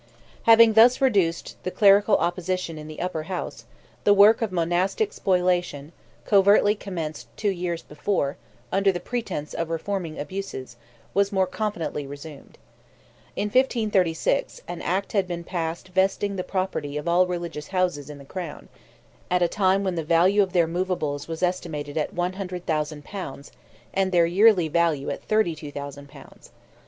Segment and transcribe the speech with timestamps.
[0.47, 3.65] Having thus reduced the clerical opposition in the Upper House,
[4.03, 5.91] the work of monastic spoliation,
[6.25, 8.35] covertly commenced two years before,
[8.71, 10.75] under the pretence of reforming abuses,
[11.13, 12.57] was more confidently resumed.
[13.35, 18.17] In 1536, an act had been passed vesting the property of all religious houses in
[18.17, 18.69] the Crown;
[19.29, 23.51] at which time the value of their moveables was estimated at 100,000 pounds
[23.93, 26.49] and their yearly value at 32,000 pounds.